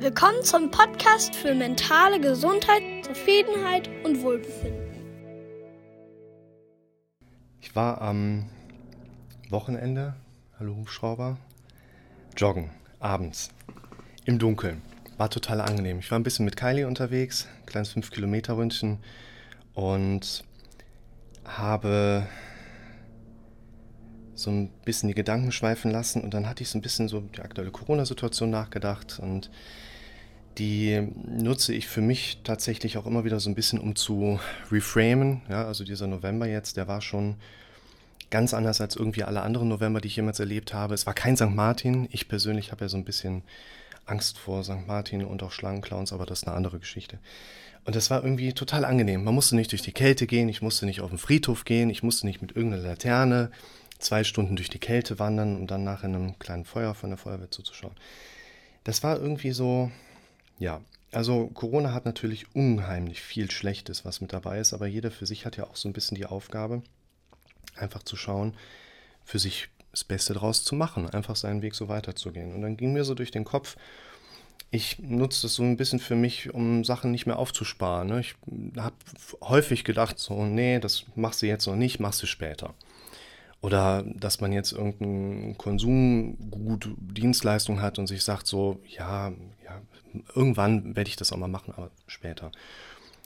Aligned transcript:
Willkommen 0.00 0.42
zum 0.42 0.70
Podcast 0.70 1.36
für 1.36 1.54
mentale 1.54 2.18
Gesundheit, 2.22 2.82
Zufriedenheit 3.04 3.90
und 4.02 4.22
Wohlbefinden. 4.22 4.96
Ich 7.60 7.76
war 7.76 8.00
am 8.00 8.48
Wochenende, 9.50 10.14
hallo 10.58 10.74
Hubschrauber, 10.76 11.36
joggen, 12.34 12.70
abends, 12.98 13.50
im 14.24 14.38
Dunkeln. 14.38 14.80
War 15.18 15.28
total 15.28 15.60
angenehm. 15.60 15.98
Ich 15.98 16.10
war 16.10 16.18
ein 16.18 16.22
bisschen 16.22 16.46
mit 16.46 16.56
Kylie 16.56 16.86
unterwegs, 16.86 17.46
kleines 17.66 17.94
5-Kilometer-Ründchen 17.94 19.00
und 19.74 20.44
habe 21.44 22.26
so 24.42 24.50
ein 24.50 24.68
bisschen 24.84 25.08
die 25.08 25.14
Gedanken 25.14 25.52
schweifen 25.52 25.90
lassen 25.90 26.22
und 26.22 26.34
dann 26.34 26.48
hatte 26.48 26.62
ich 26.62 26.68
so 26.68 26.78
ein 26.78 26.82
bisschen 26.82 27.08
so 27.08 27.20
die 27.20 27.40
aktuelle 27.40 27.70
Corona-Situation 27.70 28.50
nachgedacht 28.50 29.18
und 29.20 29.50
die 30.58 31.08
nutze 31.26 31.72
ich 31.72 31.86
für 31.86 32.00
mich 32.00 32.40
tatsächlich 32.44 32.98
auch 32.98 33.06
immer 33.06 33.24
wieder 33.24 33.40
so 33.40 33.48
ein 33.48 33.54
bisschen, 33.54 33.78
um 33.78 33.96
zu 33.96 34.40
reframen. 34.70 35.42
Ja, 35.48 35.66
also 35.66 35.84
dieser 35.84 36.06
November 36.06 36.46
jetzt, 36.46 36.76
der 36.76 36.88
war 36.88 37.00
schon 37.00 37.36
ganz 38.30 38.54
anders 38.54 38.80
als 38.80 38.96
irgendwie 38.96 39.24
alle 39.24 39.42
anderen 39.42 39.68
November, 39.68 40.00
die 40.00 40.08
ich 40.08 40.16
jemals 40.16 40.40
erlebt 40.40 40.74
habe. 40.74 40.94
Es 40.94 41.06
war 41.06 41.14
kein 41.14 41.36
St. 41.36 41.50
Martin. 41.50 42.08
Ich 42.10 42.28
persönlich 42.28 42.72
habe 42.72 42.84
ja 42.84 42.88
so 42.88 42.96
ein 42.96 43.04
bisschen 43.04 43.42
Angst 44.06 44.38
vor 44.38 44.62
St. 44.64 44.86
Martin 44.86 45.24
und 45.24 45.42
auch 45.42 45.52
Schlangenclowns, 45.52 46.12
aber 46.12 46.26
das 46.26 46.40
ist 46.40 46.48
eine 46.48 46.56
andere 46.56 46.78
Geschichte. 46.78 47.18
Und 47.84 47.96
das 47.96 48.10
war 48.10 48.22
irgendwie 48.22 48.52
total 48.52 48.84
angenehm. 48.84 49.24
Man 49.24 49.34
musste 49.34 49.56
nicht 49.56 49.72
durch 49.72 49.82
die 49.82 49.92
Kälte 49.92 50.26
gehen, 50.26 50.48
ich 50.48 50.62
musste 50.62 50.86
nicht 50.86 51.00
auf 51.00 51.10
den 51.10 51.18
Friedhof 51.18 51.64
gehen, 51.64 51.90
ich 51.90 52.02
musste 52.02 52.26
nicht 52.26 52.42
mit 52.42 52.54
irgendeiner 52.54 52.82
Laterne 52.82 53.50
zwei 54.00 54.24
Stunden 54.24 54.56
durch 54.56 54.70
die 54.70 54.78
Kälte 54.78 55.18
wandern 55.18 55.56
und 55.56 55.70
dann 55.70 55.84
nach 55.84 56.04
einem 56.04 56.38
kleinen 56.38 56.64
Feuer 56.64 56.94
von 56.94 57.10
der 57.10 57.18
Feuerwehr 57.18 57.50
zuzuschauen. 57.50 57.94
Das 58.84 59.02
war 59.02 59.18
irgendwie 59.18 59.52
so, 59.52 59.90
ja, 60.58 60.80
also 61.12 61.48
Corona 61.48 61.92
hat 61.92 62.04
natürlich 62.04 62.54
unheimlich 62.54 63.20
viel 63.20 63.50
Schlechtes, 63.50 64.04
was 64.04 64.20
mit 64.20 64.32
dabei 64.32 64.58
ist, 64.58 64.72
aber 64.72 64.86
jeder 64.86 65.10
für 65.10 65.26
sich 65.26 65.44
hat 65.44 65.56
ja 65.56 65.64
auch 65.64 65.76
so 65.76 65.88
ein 65.88 65.92
bisschen 65.92 66.16
die 66.16 66.26
Aufgabe, 66.26 66.82
einfach 67.76 68.02
zu 68.02 68.16
schauen, 68.16 68.54
für 69.24 69.38
sich 69.38 69.68
das 69.90 70.04
Beste 70.04 70.34
draus 70.34 70.64
zu 70.64 70.74
machen, 70.74 71.10
einfach 71.10 71.36
seinen 71.36 71.62
Weg 71.62 71.74
so 71.74 71.88
weiterzugehen. 71.88 72.54
Und 72.54 72.62
dann 72.62 72.76
ging 72.76 72.92
mir 72.92 73.04
so 73.04 73.14
durch 73.14 73.32
den 73.32 73.44
Kopf, 73.44 73.76
ich 74.70 75.00
nutze 75.00 75.42
das 75.42 75.54
so 75.54 75.64
ein 75.64 75.76
bisschen 75.76 75.98
für 75.98 76.14
mich, 76.14 76.54
um 76.54 76.84
Sachen 76.84 77.10
nicht 77.10 77.26
mehr 77.26 77.40
aufzusparen. 77.40 78.08
Ne? 78.08 78.20
Ich 78.20 78.36
habe 78.76 78.94
häufig 79.42 79.82
gedacht, 79.82 80.18
so, 80.18 80.44
nee, 80.44 80.78
das 80.78 81.04
machst 81.16 81.42
du 81.42 81.46
jetzt 81.46 81.66
noch 81.66 81.74
nicht, 81.74 81.98
machst 81.98 82.22
du 82.22 82.26
später. 82.26 82.74
Oder 83.62 84.04
dass 84.06 84.40
man 84.40 84.52
jetzt 84.52 84.72
irgendein 84.72 85.56
Konsumgut, 85.58 86.88
Dienstleistung 86.96 87.82
hat 87.82 87.98
und 87.98 88.06
sich 88.06 88.24
sagt 88.24 88.46
so, 88.46 88.80
ja, 88.86 89.32
ja, 89.64 89.82
irgendwann 90.34 90.96
werde 90.96 91.08
ich 91.08 91.16
das 91.16 91.32
auch 91.32 91.36
mal 91.36 91.48
machen, 91.48 91.74
aber 91.76 91.90
später. 92.06 92.52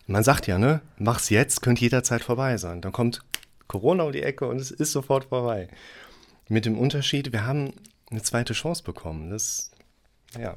Man 0.06 0.24
sagt 0.24 0.46
ja, 0.46 0.58
ne, 0.58 0.80
mach's 0.98 1.30
jetzt, 1.30 1.62
könnte 1.62 1.82
jederzeit 1.82 2.22
vorbei 2.22 2.56
sein. 2.56 2.80
Dann 2.80 2.92
kommt 2.92 3.22
Corona 3.68 4.04
um 4.04 4.12
die 4.12 4.22
Ecke 4.22 4.46
und 4.48 4.60
es 4.60 4.70
ist 4.70 4.92
sofort 4.92 5.26
vorbei. 5.26 5.68
Mit 6.48 6.66
dem 6.66 6.78
Unterschied, 6.78 7.32
wir 7.32 7.46
haben 7.46 7.72
eine 8.10 8.22
zweite 8.22 8.52
Chance 8.52 8.82
bekommen. 8.82 9.30
Das, 9.30 9.70
ja, 10.38 10.56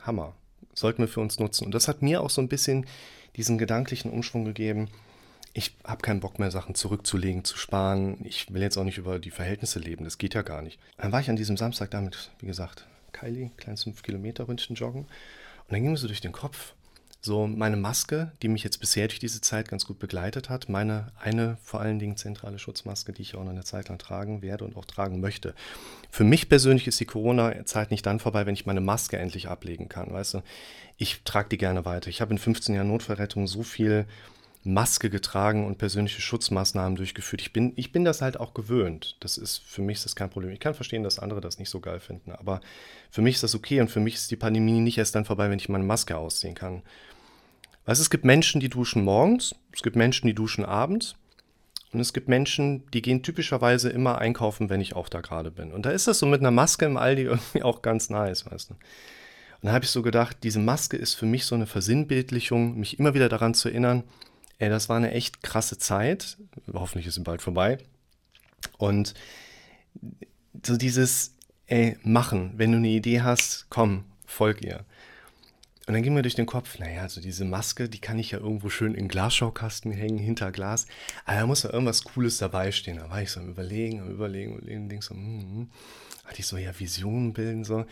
Hammer. 0.00 0.34
Sollten 0.74 1.02
wir 1.02 1.08
für 1.08 1.20
uns 1.20 1.38
nutzen. 1.38 1.64
Und 1.64 1.74
das 1.74 1.88
hat 1.88 2.02
mir 2.02 2.20
auch 2.20 2.30
so 2.30 2.40
ein 2.40 2.48
bisschen 2.48 2.86
diesen 3.36 3.58
gedanklichen 3.58 4.10
Umschwung 4.10 4.44
gegeben, 4.44 4.88
ich 5.54 5.76
habe 5.84 6.02
keinen 6.02 6.20
Bock 6.20 6.38
mehr, 6.38 6.50
Sachen 6.50 6.74
zurückzulegen, 6.74 7.44
zu 7.44 7.56
sparen. 7.56 8.18
Ich 8.24 8.52
will 8.52 8.62
jetzt 8.62 8.76
auch 8.76 8.84
nicht 8.84 8.98
über 8.98 9.18
die 9.18 9.30
Verhältnisse 9.30 9.78
leben, 9.78 10.04
das 10.04 10.18
geht 10.18 10.34
ja 10.34 10.42
gar 10.42 10.62
nicht. 10.62 10.78
Dann 10.96 11.12
war 11.12 11.20
ich 11.20 11.30
an 11.30 11.36
diesem 11.36 11.56
Samstag 11.56 11.90
damit, 11.90 12.30
wie 12.40 12.46
gesagt, 12.46 12.86
Kylie, 13.12 13.50
kleines 13.56 13.86
5-Kilometer-Ründchen 13.86 14.76
joggen. 14.76 15.02
Und 15.02 15.72
dann 15.72 15.82
ging 15.82 15.90
mir 15.90 15.96
so 15.96 16.06
durch 16.06 16.20
den 16.20 16.32
Kopf, 16.32 16.74
so 17.20 17.46
meine 17.46 17.76
Maske, 17.76 18.32
die 18.42 18.48
mich 18.48 18.62
jetzt 18.62 18.78
bisher 18.78 19.08
durch 19.08 19.18
diese 19.18 19.40
Zeit 19.40 19.68
ganz 19.68 19.84
gut 19.84 19.98
begleitet 19.98 20.48
hat, 20.48 20.68
meine 20.68 21.12
eine 21.18 21.58
vor 21.62 21.80
allen 21.80 21.98
Dingen 21.98 22.16
zentrale 22.16 22.58
Schutzmaske, 22.58 23.12
die 23.12 23.22
ich 23.22 23.34
auch 23.34 23.42
noch 23.42 23.50
eine 23.50 23.64
Zeit 23.64 23.88
lang 23.88 23.98
tragen 23.98 24.40
werde 24.40 24.64
und 24.64 24.76
auch 24.76 24.84
tragen 24.84 25.20
möchte. 25.20 25.54
Für 26.10 26.24
mich 26.24 26.48
persönlich 26.48 26.86
ist 26.86 27.00
die 27.00 27.06
Corona-Zeit 27.06 27.90
nicht 27.90 28.06
dann 28.06 28.20
vorbei, 28.20 28.46
wenn 28.46 28.54
ich 28.54 28.66
meine 28.66 28.80
Maske 28.80 29.18
endlich 29.18 29.48
ablegen 29.48 29.88
kann. 29.88 30.12
Weißt 30.12 30.34
du, 30.34 30.42
ich 30.96 31.22
trage 31.24 31.48
die 31.48 31.58
gerne 31.58 31.84
weiter. 31.84 32.08
Ich 32.08 32.20
habe 32.20 32.32
in 32.32 32.38
15 32.38 32.74
Jahren 32.74 32.88
Notfallrettung 32.88 33.48
so 33.48 33.62
viel 33.62 34.06
Maske 34.64 35.08
getragen 35.08 35.66
und 35.66 35.78
persönliche 35.78 36.20
Schutzmaßnahmen 36.20 36.96
durchgeführt. 36.96 37.40
Ich 37.40 37.52
bin, 37.52 37.72
ich 37.76 37.92
bin 37.92 38.04
das 38.04 38.20
halt 38.20 38.38
auch 38.38 38.54
gewöhnt. 38.54 39.16
Das 39.20 39.38
ist 39.38 39.58
für 39.58 39.82
mich 39.82 39.98
ist 39.98 40.04
das 40.04 40.16
kein 40.16 40.30
Problem. 40.30 40.52
Ich 40.52 40.60
kann 40.60 40.74
verstehen, 40.74 41.02
dass 41.02 41.18
andere 41.18 41.40
das 41.40 41.58
nicht 41.58 41.70
so 41.70 41.80
geil 41.80 42.00
finden, 42.00 42.32
aber 42.32 42.60
für 43.10 43.22
mich 43.22 43.36
ist 43.36 43.44
das 43.44 43.54
okay 43.54 43.80
und 43.80 43.90
für 43.90 44.00
mich 44.00 44.14
ist 44.14 44.30
die 44.30 44.36
Pandemie 44.36 44.80
nicht 44.80 44.98
erst 44.98 45.14
dann 45.14 45.24
vorbei, 45.24 45.48
wenn 45.50 45.58
ich 45.58 45.68
meine 45.68 45.84
Maske 45.84 46.16
ausziehen 46.16 46.54
kann. 46.54 46.82
Weißt, 47.86 48.00
es 48.00 48.10
gibt 48.10 48.24
Menschen, 48.24 48.60
die 48.60 48.68
duschen 48.68 49.04
morgens, 49.04 49.54
es 49.72 49.82
gibt 49.82 49.96
Menschen, 49.96 50.26
die 50.26 50.34
duschen 50.34 50.64
abends 50.64 51.14
und 51.92 52.00
es 52.00 52.12
gibt 52.12 52.28
Menschen, 52.28 52.84
die 52.90 53.00
gehen 53.00 53.22
typischerweise 53.22 53.88
immer 53.88 54.18
einkaufen, 54.18 54.68
wenn 54.68 54.80
ich 54.80 54.94
auch 54.94 55.08
da 55.08 55.20
gerade 55.20 55.50
bin. 55.50 55.72
Und 55.72 55.86
da 55.86 55.90
ist 55.90 56.06
das 56.06 56.18
so 56.18 56.26
mit 56.26 56.40
einer 56.40 56.50
Maske 56.50 56.84
im 56.84 56.96
Aldi 56.96 57.22
irgendwie 57.24 57.62
auch 57.62 57.80
ganz 57.80 58.10
nice, 58.10 58.44
weißt 58.44 58.70
du. 58.70 58.74
Und 58.74 59.66
da 59.66 59.72
habe 59.72 59.84
ich 59.84 59.90
so 59.90 60.02
gedacht, 60.02 60.38
diese 60.42 60.60
Maske 60.60 60.96
ist 60.96 61.14
für 61.14 61.26
mich 61.26 61.46
so 61.46 61.54
eine 61.54 61.66
Versinnbildlichung, 61.66 62.78
mich 62.78 62.98
immer 62.98 63.14
wieder 63.14 63.28
daran 63.28 63.54
zu 63.54 63.68
erinnern, 63.68 64.04
Ey, 64.58 64.68
das 64.68 64.88
war 64.88 64.96
eine 64.96 65.12
echt 65.12 65.42
krasse 65.42 65.78
Zeit. 65.78 66.36
Hoffentlich 66.72 67.06
ist 67.06 67.14
sie 67.14 67.22
bald 67.22 67.42
vorbei. 67.42 67.78
Und 68.76 69.14
so 70.64 70.76
dieses, 70.76 71.34
ey, 71.66 71.96
machen, 72.02 72.52
wenn 72.56 72.72
du 72.72 72.78
eine 72.78 72.88
Idee 72.88 73.22
hast, 73.22 73.66
komm, 73.70 74.04
folg 74.26 74.62
ihr. 74.62 74.84
Und 75.86 75.94
dann 75.94 76.02
ging 76.02 76.12
mir 76.12 76.20
durch 76.20 76.34
den 76.34 76.44
Kopf, 76.44 76.78
naja, 76.78 77.00
also 77.00 77.20
diese 77.22 77.46
Maske, 77.46 77.88
die 77.88 78.00
kann 78.00 78.18
ich 78.18 78.32
ja 78.32 78.38
irgendwo 78.40 78.68
schön 78.68 78.94
in 78.94 79.08
Glasschaukasten 79.08 79.90
hängen, 79.90 80.18
hinter 80.18 80.52
Glas. 80.52 80.86
Aber 81.24 81.38
da 81.38 81.46
muss 81.46 81.62
ja 81.62 81.72
irgendwas 81.72 82.04
Cooles 82.04 82.36
dabei 82.36 82.72
stehen. 82.72 82.98
Da 82.98 83.08
war 83.08 83.22
ich 83.22 83.30
so 83.30 83.40
am 83.40 83.48
Überlegen, 83.48 84.00
am 84.00 84.10
Überlegen, 84.10 84.58
überlegen, 84.58 84.88
denk 84.90 85.02
so, 85.02 85.14
hm, 85.14 85.40
hm. 85.40 85.70
hatte 86.26 86.40
ich 86.40 86.46
so 86.46 86.58
ja 86.58 86.78
Visionen 86.78 87.32
bilden, 87.32 87.64
so. 87.64 87.86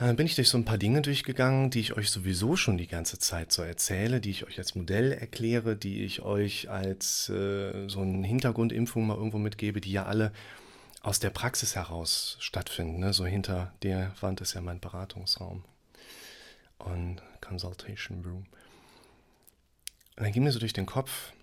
Dann 0.00 0.16
bin 0.16 0.24
ich 0.24 0.34
durch 0.34 0.48
so 0.48 0.56
ein 0.56 0.64
paar 0.64 0.78
Dinge 0.78 1.02
durchgegangen, 1.02 1.68
die 1.68 1.80
ich 1.80 1.94
euch 1.94 2.08
sowieso 2.08 2.56
schon 2.56 2.78
die 2.78 2.86
ganze 2.86 3.18
Zeit 3.18 3.52
so 3.52 3.60
erzähle, 3.60 4.22
die 4.22 4.30
ich 4.30 4.46
euch 4.46 4.56
als 4.56 4.74
Modell 4.74 5.12
erkläre, 5.12 5.76
die 5.76 6.04
ich 6.04 6.22
euch 6.22 6.70
als 6.70 7.28
äh, 7.28 7.86
so 7.86 8.00
eine 8.00 8.26
Hintergrundimpfung 8.26 9.06
mal 9.06 9.18
irgendwo 9.18 9.36
mitgebe, 9.36 9.82
die 9.82 9.92
ja 9.92 10.06
alle 10.06 10.32
aus 11.02 11.20
der 11.20 11.28
Praxis 11.28 11.76
heraus 11.76 12.38
stattfinden. 12.40 12.98
Ne? 12.98 13.12
So 13.12 13.26
hinter 13.26 13.74
der 13.82 14.14
Wand 14.22 14.40
ist 14.40 14.54
ja 14.54 14.62
mein 14.62 14.80
Beratungsraum 14.80 15.64
und 16.78 17.20
Consultation 17.42 18.24
Room. 18.24 18.46
Und 20.16 20.24
dann 20.24 20.32
ging 20.32 20.44
mir 20.44 20.52
so 20.52 20.60
durch 20.60 20.72
den 20.72 20.86
Kopf, 20.86 21.34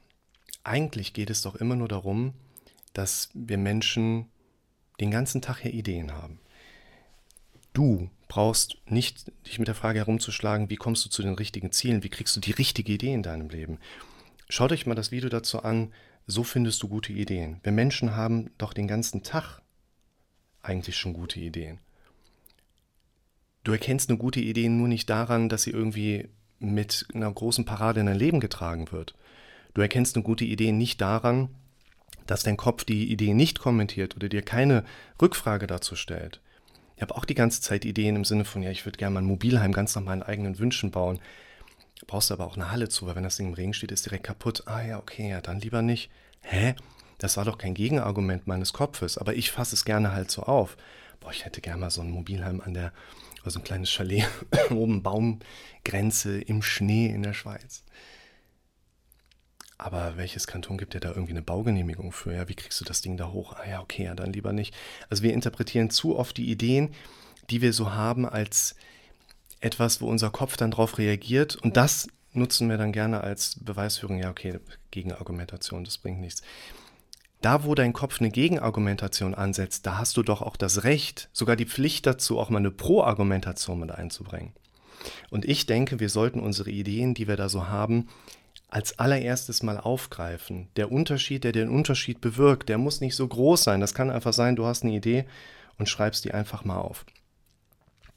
eigentlich 0.64 1.14
geht 1.14 1.30
es 1.30 1.44
doch 1.44 1.58
immer 1.58 1.76
nur 1.76 1.88
darum, 1.90 2.34
dass 2.94 3.30
wir 3.36 3.60
Menschen 3.60 4.32
den 5.00 5.12
ganzen 5.12 5.44
Tag 5.44 5.60
hier 5.60 5.76
Ideen 5.76 6.12
haben. 6.12 6.40
Du 7.74 8.10
brauchst 8.28 8.78
nicht 8.86 9.32
dich 9.46 9.60
mit 9.60 9.68
der 9.68 9.76
Frage 9.76 10.00
herumzuschlagen, 10.00 10.70
wie 10.70 10.76
kommst 10.76 11.06
du 11.06 11.10
zu 11.10 11.22
den 11.22 11.36
richtigen 11.36 11.72
Zielen, 11.72 12.04
wie 12.04 12.10
kriegst 12.10 12.36
du 12.36 12.40
die 12.40 12.52
richtige 12.52 12.92
Idee 12.92 13.14
in 13.14 13.24
deinem 13.24 13.50
Leben. 13.50 13.80
Schaut 14.50 14.72
euch 14.72 14.86
mal 14.86 14.96
das 14.96 15.12
Video 15.12 15.30
dazu 15.30 15.64
an, 15.64 15.94
so 16.26 16.44
findest 16.44 16.84
du 16.84 16.90
gute 16.90 17.14
Ideen. 17.14 17.60
Wir 17.64 17.72
Menschen 17.72 18.16
haben 18.16 18.52
doch 18.58 18.74
den 18.74 18.88
ganzen 18.88 19.24
Tag 19.24 19.62
eigentlich 20.62 20.98
schon 20.98 21.14
gute 21.14 21.40
Ideen. 21.40 21.80
Du 23.64 23.72
erkennst 23.72 24.10
eine 24.10 24.18
gute 24.18 24.40
Idee 24.40 24.70
nur 24.70 24.88
nicht 24.88 25.10
daran, 25.10 25.50
dass 25.50 25.64
sie 25.64 25.72
irgendwie 25.72 26.30
mit 26.60 27.06
einer 27.14 27.32
großen 27.32 27.66
Parade 27.66 28.00
in 28.00 28.06
dein 28.06 28.18
Leben 28.18 28.40
getragen 28.40 28.92
wird. 28.92 29.16
Du 29.74 29.82
erkennst 29.82 30.16
eine 30.16 30.24
gute 30.24 30.46
Idee 30.46 30.72
nicht 30.72 31.02
daran, 31.02 31.50
dass 32.26 32.44
dein 32.44 32.58
Kopf 32.58 32.84
die 32.84 33.12
Idee 33.12 33.34
nicht 33.34 33.60
kommentiert 33.60 34.16
oder 34.16 34.30
dir 34.30 34.42
keine 34.42 34.84
Rückfrage 35.22 35.68
dazu 35.68 35.96
stellt. 35.96 36.42
Ich 36.98 37.02
habe 37.04 37.16
auch 37.16 37.26
die 37.26 37.36
ganze 37.36 37.62
Zeit 37.62 37.86
Ideen 37.86 38.16
im 38.16 38.26
Sinne 38.26 38.44
von, 38.44 38.64
ja, 38.64 38.72
ich 38.72 38.84
würde 38.86 38.98
gerne 38.98 39.14
mal 39.14 39.22
ein 39.22 39.28
Mobilheim 39.28 39.72
ganz 39.72 39.96
nach 39.96 40.02
meinen 40.02 40.24
eigenen 40.24 40.58
Wünschen 40.58 40.90
bauen. 40.90 41.20
Brauchst 42.08 42.32
du 42.32 42.34
aber 42.34 42.48
auch 42.48 42.56
eine 42.56 42.72
Halle 42.72 42.90
zu, 42.90 43.06
weil 43.06 43.16
wenn 43.16 43.24
das 43.24 43.38
Ding 43.38 43.50
im 43.50 43.54
Regen 43.54 43.76
steht, 43.76 43.92
ist 43.92 44.08
direkt 44.08 44.26
kaputt. 44.26 44.64
Ah 44.66 44.82
ja, 44.82 44.98
okay, 44.98 45.30
ja, 45.30 45.40
dann 45.40 45.60
lieber 45.60 45.84
nicht. 45.84 46.10
Hä? 46.42 46.74
Das 47.20 47.38
war 47.38 47.46
doch 47.46 47.60
kein 47.60 47.76
Gegenargument 47.76 48.48
meines 48.48 48.74
Kopfes, 48.74 49.20
aber 49.20 49.36
ich 49.36 49.52
fasse 49.52 49.76
es 49.76 49.86
gerne 49.86 50.12
halt 50.12 50.32
so 50.32 50.44
auf. 50.44 50.76
Boah, 51.20 51.30
ich 51.30 51.46
hätte 51.46 51.62
gerne 51.62 51.82
mal 51.82 51.92
so 51.92 52.02
ein 52.02 52.10
Mobilheim 52.10 52.62
an 52.62 52.74
der, 52.74 52.92
also 53.44 53.60
ein 53.60 53.64
kleines 53.64 53.92
Chalet 53.92 54.28
oben 54.72 55.04
Baumgrenze 55.04 56.42
im 56.42 56.64
Schnee 56.64 57.08
in 57.08 57.22
der 57.22 57.34
Schweiz. 57.34 57.84
Aber 59.78 60.18
welches 60.18 60.48
Kanton 60.48 60.78
gibt 60.78 60.94
dir 60.96 61.00
da 61.00 61.10
irgendwie 61.10 61.34
eine 61.34 61.44
Baugenehmigung 61.44 62.12
für? 62.12 62.34
Ja, 62.34 62.50
wie 62.50 62.56
kriegst 62.56 62.82
du 62.82 62.86
das 62.86 63.02
Ding 63.02 63.16
da 63.16 63.32
hoch? 63.32 63.54
Ah 63.54 63.70
ja, 63.70 63.82
okay, 63.82 64.06
ja, 64.06 64.16
dann 64.16 64.34
lieber 64.34 64.54
nicht. 64.54 64.74
Also 65.10 65.24
wir 65.24 65.34
interpretieren 65.34 65.90
zu 65.90 66.18
oft 66.18 66.38
die 66.38 66.50
Ideen, 66.50 66.96
die 67.50 67.62
wir 67.62 67.74
so 67.74 67.94
haben, 67.94 68.28
als 68.28 68.76
etwas, 69.60 70.02
wo 70.02 70.10
unser 70.10 70.32
Kopf 70.32 70.58
dann 70.58 70.72
drauf 70.72 70.98
reagiert. 70.98 71.56
Und 71.56 71.78
das 71.78 72.08
nutzen 72.34 72.70
wir 72.70 72.78
dann 72.78 72.92
gerne 72.92 73.22
als 73.22 73.58
Beweisführung. 73.64 74.18
Ja, 74.18 74.32
okay, 74.32 74.60
Gegenargumentation, 74.92 75.84
das 75.84 76.00
bringt 76.00 76.22
nichts. 76.22 76.42
Da, 77.42 77.64
wo 77.64 77.76
dein 77.76 77.94
Kopf 77.94 78.20
eine 78.20 78.32
Gegenargumentation 78.32 79.36
ansetzt, 79.36 79.86
da 79.86 80.00
hast 80.00 80.18
du 80.18 80.24
doch 80.24 80.42
auch 80.42 80.58
das 80.58 80.84
Recht, 80.84 81.30
sogar 81.34 81.56
die 81.56 81.68
Pflicht 81.68 82.08
dazu, 82.08 82.40
auch 82.40 82.50
mal 82.50 82.58
eine 82.58 82.72
Pro-Argumentation 82.72 83.80
mit 83.80 83.92
einzubringen. 83.92 84.54
Und 85.30 85.46
ich 85.46 85.68
denke, 85.68 86.00
wir 86.00 86.10
sollten 86.10 86.40
unsere 86.40 86.72
Ideen, 86.72 87.14
die 87.14 87.28
wir 87.28 87.36
da 87.36 87.48
so 87.48 87.68
haben, 87.68 88.08
als 88.70 89.00
allererstes 89.00 89.64
mal 89.64 89.78
aufgreifen. 89.80 90.68
Der 90.76 90.92
Unterschied, 90.92 91.44
der 91.44 91.54
den 91.54 91.70
Unterschied 91.70 92.20
bewirkt, 92.20 92.70
der 92.70 92.78
muss 92.78 93.00
nicht 93.00 93.16
so 93.16 93.28
groß 93.28 93.64
sein. 93.64 93.80
Das 93.80 93.94
kann 93.94 94.10
einfach 94.10 94.34
sein, 94.34 94.56
du 94.56 94.66
hast 94.66 94.84
eine 94.84 94.94
Idee 94.94 95.26
und 95.78 95.88
schreibst 95.88 96.26
die 96.26 96.34
einfach 96.34 96.66
mal 96.66 96.78
auf. 96.78 97.06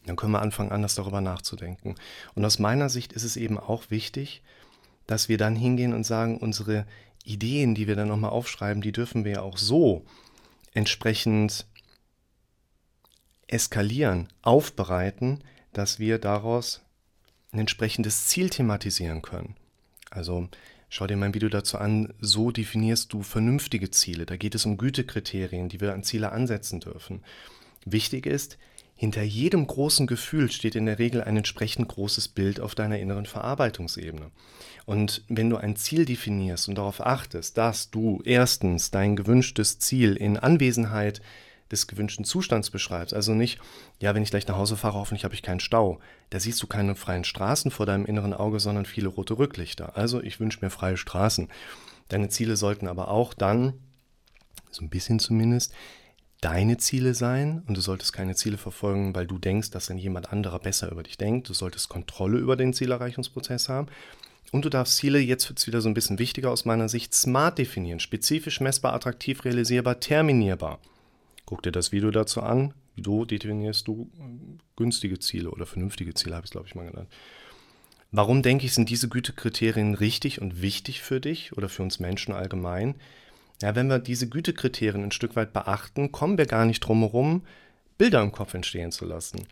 Dann 0.07 0.17
können 0.17 0.33
wir 0.33 0.43
anfangen, 0.43 0.73
anders 0.73 0.95
darüber 0.95 1.21
nachzudenken. 1.21 1.95
Und 2.35 2.45
aus 2.45 2.59
meiner 2.59 2.89
Sicht 2.89 3.13
ist 3.13 3.23
es 3.23 3.37
eben 3.37 3.59
auch 3.59 3.91
wichtig, 3.91 4.43
dass 5.07 5.29
wir 5.29 5.39
dann 5.39 5.57
hingehen 5.57 5.93
und 5.93 6.05
sagen, 6.05 6.39
unsere 6.39 6.87
Ideen, 7.25 7.75
die 7.75 7.87
wir 7.87 7.97
dann 7.97 8.09
nochmal 8.09 8.31
aufschreiben, 8.31 8.83
die 8.83 8.93
dürfen 8.93 9.25
wir 9.25 9.33
ja 9.33 9.43
auch 9.43 9.59
so 9.59 10.05
entsprechend 10.73 11.67
eskalieren, 13.47 14.29
aufbereiten, 14.43 15.43
dass 15.73 15.99
wir 15.99 16.19
daraus 16.19 16.81
ein 17.53 17.59
entsprechendes 17.59 18.29
Ziel 18.29 18.49
thematisieren 18.49 19.23
können. 19.23 19.57
Also 20.11 20.49
schau 20.89 21.07
dir 21.07 21.17
mein 21.17 21.35
Video 21.35 21.49
dazu 21.49 21.79
an, 21.79 22.13
so 22.21 22.51
definierst 22.51 23.13
du 23.13 23.23
vernünftige 23.23 23.91
Ziele. 23.91 24.27
Da 24.27 24.37
geht 24.37 24.55
es 24.55 24.67
um 24.67 24.77
Gütekriterien, 24.77 25.69
die 25.69 25.81
wir 25.81 25.95
an 25.95 26.03
Ziele 26.03 26.33
ansetzen 26.33 26.81
dürfen. 26.81 27.23
Wichtig 27.85 28.27
ist, 28.27 28.59
hinter 29.01 29.23
jedem 29.23 29.67
großen 29.67 30.07
Gefühl 30.07 30.53
steht 30.53 30.75
in 30.75 30.85
der 30.85 30.99
Regel 30.99 31.23
ein 31.25 31.39
entsprechend 31.39 31.89
großes 31.89 32.29
Bild 32.29 32.61
auf 32.61 32.75
deiner 32.75 32.99
inneren 32.99 33.25
Verarbeitungsebene. 33.25 34.31
Und 34.85 35.25
wenn 35.29 35.49
du 35.49 35.57
ein 35.57 35.75
Ziel 35.77 36.05
definierst 36.05 36.69
und 36.69 36.75
darauf 36.75 37.01
achtest, 37.01 37.57
dass 37.57 37.91
du 37.91 38.21
erstens 38.27 38.91
dein 38.91 39.17
gewünschtes 39.17 39.79
Ziel 39.79 40.17
in 40.17 40.37
Anwesenheit 40.37 41.23
des 41.71 41.87
gewünschten 41.87 42.25
Zustands 42.25 42.71
beschreibst. 42.71 43.15
Also 43.15 43.35
nicht, 43.35 43.59
ja, 44.01 44.15
wenn 44.15 44.23
ich 44.23 44.31
gleich 44.31 44.47
nach 44.47 44.57
Hause 44.57 44.77
fahre, 44.77 44.99
hoffentlich 44.99 45.25
habe 45.25 45.35
ich 45.35 45.43
keinen 45.43 45.61
Stau. 45.61 46.01
Da 46.31 46.41
siehst 46.41 46.63
du 46.63 46.67
keine 46.67 46.95
freien 46.97 47.25
Straßen 47.25 47.71
vor 47.71 47.87
deinem 47.87 48.07
inneren 48.07 48.35
Auge, 48.35 48.61
sondern 48.61 48.87
viele 48.87 49.09
rote 49.09 49.39
Rücklichter. 49.39 49.97
Also 49.97 50.23
ich 50.23 50.41
wünsche 50.41 50.59
mir 50.63 50.71
freie 50.71 50.97
Straßen. 50.97 51.49
Deine 52.09 52.29
Ziele 52.29 52.57
sollten 52.57 52.89
aber 52.89 53.09
auch 53.09 53.35
dann, 53.35 53.75
so 54.71 54.85
ein 54.85 54.91
bisschen 54.91 55.19
zumindest, 55.19 55.73
deine 56.41 56.79
Ziele 56.79 57.15
sein 57.15 57.63
und 57.67 57.77
du 57.77 57.81
solltest 57.81 58.13
keine 58.13 58.35
Ziele 58.35 58.57
verfolgen, 58.57 59.15
weil 59.15 59.27
du 59.27 59.39
denkst, 59.39 59.71
dass 59.71 59.87
dann 59.87 59.99
jemand 59.99 60.33
anderer 60.33 60.59
besser 60.59 60.91
über 60.91 61.03
dich 61.03 61.19
denkt. 61.19 61.49
Du 61.49 61.55
solltest 61.55 61.89
Kontrolle 61.89 62.39
über 62.39 62.57
den 62.57 62.73
Zielerreichungsprozess 62.73 63.69
haben. 63.69 63.89
Und 64.53 64.65
du 64.65 64.69
darfst 64.69 64.97
Ziele, 64.97 65.19
jetzt 65.21 65.49
wird 65.49 65.59
es 65.59 65.67
wieder 65.67 65.81
so 65.81 65.89
ein 65.89 65.95
bisschen 65.95 66.19
wichtiger 66.19 66.51
aus 66.51 66.65
meiner 66.65 66.89
Sicht, 66.89 67.15
smart 67.15 67.59
definieren. 67.59 68.01
Spezifisch, 68.01 68.61
messbar, 68.61 68.95
attraktiv, 68.95 69.45
realisierbar, 69.45 70.01
terminierbar. 70.01 70.81
Guck 71.51 71.65
dir 71.65 71.73
das 71.73 71.91
Video 71.91 72.13
dazu 72.13 72.43
an. 72.43 72.75
So 72.97 73.25
definierst 73.25 73.89
du 73.89 74.09
günstige 74.77 75.19
Ziele 75.19 75.51
oder 75.51 75.67
vernünftige 75.67 76.15
Ziele, 76.15 76.37
habe 76.37 76.45
ich 76.45 76.51
es, 76.51 76.53
glaube 76.53 76.69
ich, 76.69 76.77
mal 76.77 76.89
genannt. 76.89 77.09
Warum 78.13 78.43
denke 78.43 78.67
ich, 78.67 78.73
sind 78.73 78.89
diese 78.89 79.09
Gütekriterien 79.09 79.95
richtig 79.95 80.41
und 80.41 80.63
wichtig 80.63 81.03
für 81.03 81.21
dich 81.21 81.57
oder 81.57 81.69
für 81.69 81.83
uns 81.83 81.99
Menschen 81.99 82.33
allgemein? 82.33 82.95
Ja, 83.61 83.75
wenn 83.75 83.89
wir 83.89 83.99
diese 83.99 84.29
Gütekriterien 84.29 85.03
ein 85.03 85.11
Stück 85.11 85.35
weit 85.35 85.53
beachten, 85.53 86.13
kommen 86.13 86.39
wir 86.39 86.47
gar 86.47 86.67
nicht 86.67 86.81
drum 86.81 87.01
herum, 87.01 87.43
Bilder 87.99 88.23
im 88.23 88.31
Kopf 88.31 88.55
entstehen 88.55 88.93
zu 88.93 89.05
lassen. 89.05 89.43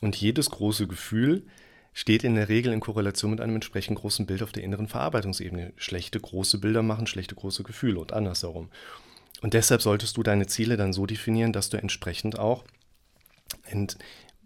Und 0.00 0.16
jedes 0.16 0.50
große 0.50 0.88
Gefühl 0.88 1.44
steht 1.92 2.24
in 2.24 2.34
der 2.34 2.48
Regel 2.48 2.72
in 2.72 2.80
Korrelation 2.80 3.30
mit 3.30 3.40
einem 3.40 3.54
entsprechend 3.54 4.00
großen 4.00 4.26
Bild 4.26 4.42
auf 4.42 4.50
der 4.50 4.64
inneren 4.64 4.88
Verarbeitungsebene. 4.88 5.72
Schlechte 5.76 6.18
große 6.18 6.58
Bilder 6.58 6.82
machen 6.82 7.06
schlechte 7.06 7.36
große 7.36 7.62
Gefühle 7.62 8.00
und 8.00 8.12
andersherum. 8.12 8.70
Und 9.44 9.52
deshalb 9.52 9.82
solltest 9.82 10.16
du 10.16 10.22
deine 10.22 10.46
Ziele 10.46 10.78
dann 10.78 10.94
so 10.94 11.04
definieren, 11.04 11.52
dass 11.52 11.68
du 11.68 11.76
entsprechend 11.76 12.38
auch 12.38 12.64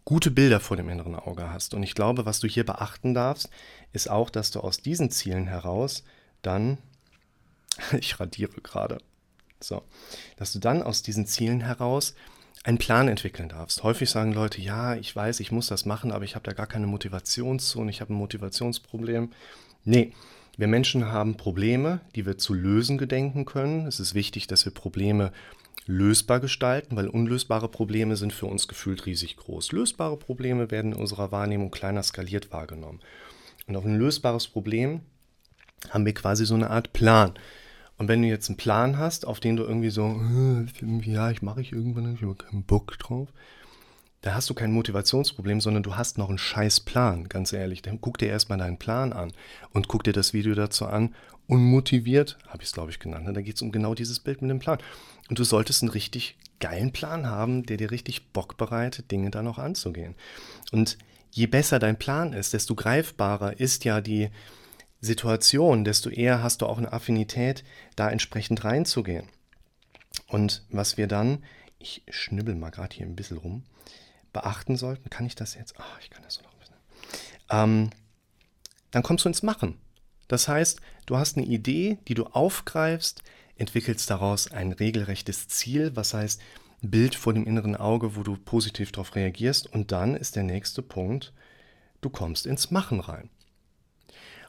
gute 0.05 0.33
Bilder 0.33 0.59
vor 0.59 0.77
dem 0.77 0.89
inneren 0.89 1.15
Auge 1.15 1.53
hast. 1.53 1.73
Und 1.73 1.85
ich 1.85 1.95
glaube, 1.95 2.27
was 2.27 2.41
du 2.41 2.49
hier 2.49 2.67
beachten 2.67 3.15
darfst, 3.15 3.49
ist 3.93 4.11
auch, 4.11 4.29
dass 4.29 4.51
du 4.51 4.59
aus 4.59 4.79
diesen 4.79 5.13
Zielen 5.13 5.47
heraus 5.47 6.03
dann, 6.43 6.79
ich 8.01 8.19
radiere 8.19 8.61
gerade, 8.61 8.99
so, 9.61 9.85
dass 10.37 10.53
du 10.53 10.59
dann 10.59 10.83
aus 10.83 11.03
diesen 11.03 11.27
Zielen 11.27 11.61
heraus 11.61 12.17
einen 12.65 12.79
Plan 12.79 13.07
entwickeln 13.07 13.49
darfst. 13.49 13.85
Häufig 13.85 14.11
sagen 14.11 14.33
Leute, 14.33 14.61
ja, 14.61 14.97
ich 14.97 15.15
weiß, 15.15 15.39
ich 15.39 15.53
muss 15.53 15.69
das 15.69 15.85
machen, 15.87 16.11
aber 16.11 16.25
ich 16.25 16.35
habe 16.35 16.45
da 16.45 16.55
gar 16.55 16.67
keine 16.67 16.89
Motivation 16.89 17.61
zu 17.61 17.79
und 17.79 17.89
ich 17.89 18.01
habe 18.01 18.13
ein 18.13 18.17
Motivationsproblem. 18.17 19.31
Nee, 19.85 20.13
wir 20.59 20.67
Menschen 20.67 21.07
haben 21.07 21.37
Probleme, 21.37 22.01
die 22.17 22.27
wir 22.27 22.37
zu 22.37 22.53
lösen 22.53 22.99
gedenken 22.99 23.45
können. 23.45 23.87
Es 23.87 24.01
ist 24.01 24.15
wichtig, 24.15 24.49
dass 24.49 24.65
wir 24.65 24.75
Probleme 24.75 25.33
lösbar 25.87 26.41
gestalten, 26.41 26.97
weil 26.97 27.07
unlösbare 27.07 27.69
Probleme 27.69 28.17
sind 28.17 28.33
für 28.33 28.47
uns 28.47 28.67
gefühlt 28.67 29.07
riesig 29.07 29.37
groß. 29.37 29.71
Lösbare 29.71 30.17
Probleme 30.17 30.73
werden 30.73 30.93
in 30.93 30.99
unserer 30.99 31.31
Wahrnehmung 31.31 31.71
kleiner 31.71 32.03
skaliert 32.03 32.53
wahrgenommen. 32.53 33.01
Und 33.69 33.77
auf 33.77 33.85
ein 33.85 33.97
lösbares 33.97 34.49
Problem 34.49 35.01
haben 35.91 36.05
wir 36.05 36.13
quasi 36.13 36.45
so 36.45 36.57
eine 36.57 36.71
Art 36.71 36.93
Plan. 36.93 37.35
Und 37.97 38.09
wenn 38.09 38.21
du 38.21 38.29
jetzt 38.29 38.49
einen 38.49 38.57
Plan 38.57 38.99
hast, 38.99 39.27
auf 39.27 39.39
den 39.39 39.57
du 39.57 39.63
irgendwie 39.63 39.91
so, 39.91 40.07
äh, 40.07 41.11
ja, 41.11 41.31
ich 41.31 41.41
mache 41.41 41.61
ich 41.61 41.73
irgendwann, 41.73 42.15
ich 42.15 42.23
habe 42.23 42.35
keinen 42.35 42.65
Bock 42.65 42.99
drauf, 42.99 43.29
da 44.23 44.35
hast 44.35 44.51
du 44.51 44.55
kein 44.55 44.73
Motivationsproblem, 44.73 45.61
sondern 45.61 45.83
du 45.83 45.97
hast 45.97 46.19
noch 46.19 46.29
einen 46.29 46.39
scheiß 46.39 46.81
Plan, 46.81 47.29
ganz 47.29 47.53
ehrlich. 47.53 47.83
Dann 47.83 48.01
guck 48.01 48.19
dir 48.19 48.29
erstmal 48.29 48.59
deinen 48.59 48.79
Plan 48.79 49.13
an 49.13 49.33
und 49.71 49.87
guck 49.87 50.03
dir 50.03 50.13
das 50.13 50.33
Video 50.33 50.55
dazu 50.55 50.87
an. 50.87 51.15
Unmotiviert, 51.47 52.37
habe 52.49 52.63
ich 52.63 52.69
es 52.69 52.73
glaube 52.73 52.91
ich 52.91 52.99
genannt. 52.99 53.27
Ne? 53.27 53.33
Da 53.33 53.41
geht 53.41 53.57
es 53.57 53.63
um 53.63 53.71
genau 53.73 53.95
dieses 53.95 54.21
Bild 54.21 54.43
mit 54.43 54.51
dem 54.51 54.59
Plan. 54.59 54.79
Und 55.29 55.39
du 55.39 55.45
solltest 55.45 55.83
einen 55.83 55.93
richtig 55.93 56.37
geilen 56.59 56.93
Plan 56.93 57.27
haben, 57.27 57.65
der 57.65 57.77
dir 57.77 57.91
richtig 57.91 58.33
Bock 58.33 58.57
bereitet, 58.57 59.11
Dinge 59.11 59.31
da 59.31 59.43
noch 59.43 59.59
anzugehen. 59.59 60.17
Und 60.73 60.99
je 61.31 61.47
besser 61.47 61.79
dein 61.79 61.99
Plan 61.99 62.33
ist, 62.33 62.53
desto 62.53 62.75
greifbarer 62.75 63.61
ist 63.61 63.85
ja 63.85 64.01
die 64.01 64.31
Situation, 65.01 65.85
desto 65.85 66.11
eher 66.11 66.43
hast 66.43 66.61
du 66.61 66.67
auch 66.67 66.79
eine 66.79 66.93
Affinität, 66.93 67.63
da 67.95 68.11
entsprechend 68.11 68.65
reinzugehen. 68.65 69.29
Und 70.27 70.65
was 70.71 70.97
wir 70.97 71.07
dann, 71.07 71.45
ich 71.79 72.03
schnibbel 72.09 72.57
mal 72.57 72.71
gerade 72.71 72.97
hier 72.97 73.07
ein 73.07 73.15
bisschen 73.15 73.39
rum, 73.39 73.63
beachten 74.33 74.77
sollten. 74.77 75.11
Kann 75.11 75.27
ich 75.27 75.35
das 75.35 75.55
jetzt? 75.55 75.79
Ah, 75.79 75.99
ich 76.01 76.11
kann 76.11 76.23
das 76.23 76.35
so 76.35 76.43
noch 76.43 76.53
ein 76.53 76.59
bisschen. 76.59 76.77
Ähm, 77.51 77.91
dann 78.91 79.03
kommst 79.03 79.25
du 79.25 79.29
ins 79.29 79.43
Machen. 79.43 79.79
Das 80.29 80.49
heißt, 80.49 80.81
du 81.07 81.17
hast 81.17 81.37
eine 81.37 81.47
Idee, 81.47 81.99
die 82.07 82.15
du 82.15 82.27
aufgreifst, 82.27 83.23
entwickelst 83.57 84.09
daraus 84.11 84.51
ein 84.51 84.73
regelrechtes 84.73 85.49
Ziel, 85.49 85.97
was 85.97 86.15
heißt 86.15 86.41
Bild 86.81 87.15
vor 87.15 87.33
dem 87.33 87.47
inneren 87.47 87.75
Auge, 87.75 88.15
wo 88.15 88.23
du 88.23 88.37
positiv 88.37 88.93
darauf 88.93 89.15
reagierst. 89.15 89.67
Und 89.73 89.91
dann 89.91 90.15
ist 90.15 90.37
der 90.37 90.45
nächste 90.45 90.83
Punkt, 90.83 91.33
du 92.01 92.11
kommst 92.11 92.47
ins 92.47 92.71
Machen 92.71 93.01
rein. 93.01 93.31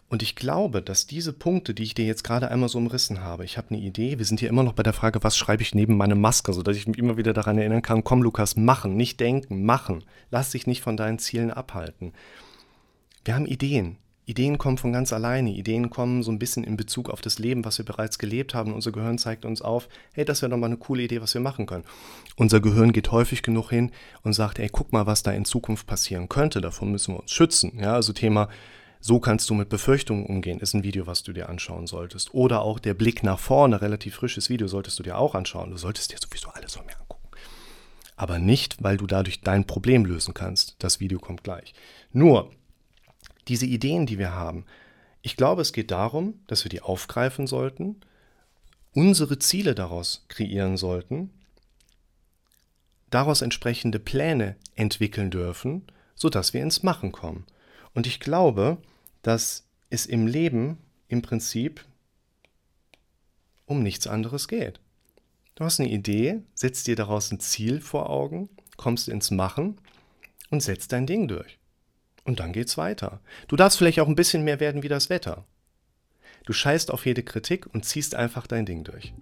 Und 0.10 0.24
ich 0.24 0.36
glaube, 0.36 0.82
dass 0.82 1.06
diese 1.06 1.34
Punkte, 1.34 1.76
die 1.76 1.84
ich 1.84 1.94
dir 1.94 2.06
jetzt 2.06 2.24
gerade 2.24 2.50
einmal 2.50 2.68
so 2.68 2.80
umrissen 2.80 3.22
habe, 3.22 3.46
ich 3.46 3.58
habe 3.60 3.70
eine 3.70 3.80
Idee, 3.80 4.18
wir 4.18 4.26
sind 4.26 4.40
hier 4.40 4.50
immer 4.50 4.64
noch 4.64 4.74
bei 4.74 4.82
der 4.82 4.94
Frage, 4.94 5.24
was 5.24 5.38
schreibe 5.38 5.62
ich 5.62 5.76
neben 5.76 5.98
meine 5.98 6.16
Maske, 6.16 6.52
sodass 6.52 6.76
ich 6.76 6.88
mich 6.88 6.98
immer 6.98 7.16
wieder 7.16 7.32
daran 7.32 7.60
erinnern 7.60 7.84
kann, 7.84 8.04
komm 8.04 8.24
Lukas, 8.24 8.56
machen, 8.56 8.98
nicht 8.98 9.20
denken, 9.20 9.66
machen. 9.66 10.04
Lass 10.32 10.50
dich 10.50 10.66
nicht 10.66 10.82
von 10.82 10.98
deinen 10.98 11.20
Zielen 11.20 11.52
abhalten. 11.52 12.14
Wir 13.24 13.36
haben 13.36 13.46
Ideen. 13.46 13.98
Ideen 14.26 14.58
kommen 14.58 14.80
von 14.80 14.92
ganz 14.92 15.14
alleine. 15.14 15.52
Ideen 15.52 15.92
kommen 15.92 16.24
so 16.24 16.32
ein 16.32 16.40
bisschen 16.40 16.64
in 16.64 16.78
Bezug 16.78 17.10
auf 17.10 17.22
das 17.22 17.38
Leben, 17.38 17.64
was 17.66 17.78
wir 17.78 17.86
bereits 17.86 18.18
gelebt 18.18 18.56
haben. 18.56 18.74
Unser 18.74 18.92
Gehirn 18.92 19.20
zeigt 19.20 19.46
uns 19.46 19.62
auf, 19.62 19.90
hey, 20.14 20.26
das 20.26 20.42
wäre 20.42 20.50
doch 20.50 20.58
mal 20.58 20.68
eine 20.68 20.78
coole 20.78 21.04
Idee, 21.04 21.22
was 21.22 21.36
wir 21.36 21.42
machen 21.42 21.68
können. 21.68 21.84
Unser 22.36 22.62
Gehirn 22.62 22.94
geht 22.94 23.12
häufig 23.12 23.44
genug 23.44 23.70
hin 23.70 23.92
und 24.24 24.34
sagt, 24.34 24.58
ey, 24.58 24.70
guck 24.72 24.92
mal, 24.92 25.06
was 25.06 25.22
da 25.22 25.32
in 25.32 25.46
Zukunft 25.46 25.86
passieren 25.86 26.30
könnte. 26.30 26.62
Davon 26.62 26.92
müssen 26.92 27.14
wir 27.14 27.22
uns 27.22 27.32
schützen. 27.32 27.80
Ja, 27.80 27.94
also 27.94 28.14
Thema 28.14 28.50
so 29.00 29.20
kannst 29.20 29.50
du 29.50 29.54
mit 29.54 29.70
Befürchtungen 29.70 30.26
umgehen, 30.26 30.60
ist 30.60 30.74
ein 30.74 30.84
Video, 30.84 31.08
was 31.08 31.24
du 31.24 31.32
dir 31.32 31.48
anschauen 31.48 31.88
solltest. 31.88 32.34
Oder 32.34 32.62
auch 32.62 32.80
der 32.80 32.94
Blick 32.94 33.24
nach 33.24 33.40
vorne, 33.40 33.82
relativ 33.82 34.16
frisches 34.16 34.50
Video, 34.50 34.68
solltest 34.68 35.00
du 35.00 35.04
dir 35.04 35.18
auch 35.18 35.36
anschauen. 35.36 35.72
Du 35.72 35.78
solltest 35.78 36.12
dir 36.12 36.18
sowieso 36.22 36.50
alles 36.50 36.76
von 36.76 36.86
mir 36.86 37.00
angucken. 37.00 37.30
Aber 38.18 38.40
nicht, 38.40 38.84
weil 38.84 38.98
du 38.98 39.08
dadurch 39.08 39.42
dein 39.42 39.66
Problem 39.66 40.04
lösen 40.04 40.34
kannst. 40.34 40.76
Das 40.80 41.00
Video 41.00 41.20
kommt 41.20 41.46
gleich. 41.46 41.74
Nur, 42.12 42.52
diese 43.48 43.66
Ideen, 43.66 44.06
die 44.06 44.20
wir 44.20 44.34
haben, 44.34 44.66
ich 45.22 45.38
glaube, 45.38 45.62
es 45.62 45.72
geht 45.72 45.92
darum, 45.92 46.42
dass 46.48 46.66
wir 46.66 46.70
die 46.70 46.82
aufgreifen 46.82 47.48
sollten, 47.48 48.02
unsere 48.94 49.40
Ziele 49.40 49.76
daraus 49.76 50.26
kreieren 50.28 50.76
sollten, 50.76 51.30
daraus 53.10 53.42
entsprechende 53.42 54.00
Pläne 54.00 54.58
entwickeln 54.76 55.32
dürfen, 55.32 55.88
sodass 56.16 56.54
wir 56.54 56.62
ins 56.62 56.84
Machen 56.84 57.14
kommen. 57.14 57.46
Und 57.94 58.08
ich 58.08 58.20
glaube, 58.20 58.78
dass 59.22 59.68
es 59.90 60.06
im 60.06 60.28
Leben 60.28 60.78
im 61.08 61.22
Prinzip 61.22 61.86
um 63.66 63.84
nichts 63.84 64.08
anderes 64.08 64.48
geht. 64.48 64.80
Du 65.56 65.66
hast 65.66 65.80
eine 65.80 65.90
Idee, 65.90 66.42
setzt 66.54 66.88
dir 66.88 66.96
daraus 66.96 67.32
ein 67.32 67.40
Ziel 67.40 67.82
vor 67.82 68.10
Augen, 68.10 68.50
kommst 68.78 69.10
ins 69.10 69.30
Machen 69.30 69.80
und 70.50 70.64
setzt 70.64 70.94
dein 70.94 71.06
Ding 71.06 71.28
durch. 71.28 71.60
Und 72.24 72.40
dann 72.40 72.54
geht's 72.54 72.78
weiter. 72.78 73.20
Du 73.48 73.56
darfst 73.56 73.78
vielleicht 73.78 74.00
auch 74.00 74.08
ein 74.08 74.16
bisschen 74.16 74.44
mehr 74.44 74.60
werden 74.60 74.84
wie 74.84 74.88
das 74.88 75.10
Wetter. 75.10 75.46
Du 76.46 76.54
scheißt 76.54 76.92
auf 76.92 77.06
jede 77.06 77.24
Kritik 77.24 77.68
und 77.74 77.86
ziehst 77.86 78.16
einfach 78.16 78.48
dein 78.48 78.66
Ding 78.66 78.84
durch. 78.84 79.14